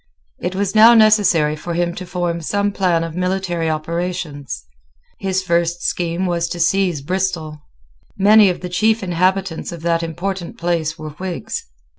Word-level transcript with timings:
It 0.39 0.55
was 0.55 0.73
now 0.73 0.95
necessary 0.95 1.55
for 1.55 1.75
him 1.75 1.93
to 1.93 2.07
form 2.07 2.41
some 2.41 2.71
plan 2.71 3.03
of 3.03 3.13
military 3.15 3.69
operations. 3.69 4.65
His 5.19 5.43
first 5.43 5.83
scheme 5.83 6.25
was 6.25 6.49
to 6.49 6.59
seize 6.59 7.03
Bristol. 7.03 7.59
Many 8.17 8.49
of 8.49 8.61
the 8.61 8.69
chief 8.69 9.03
inhabitants 9.03 9.71
of 9.71 9.83
that 9.83 10.01
important 10.01 10.57
place 10.57 10.97
were 10.97 11.11
Whigs. 11.11 11.65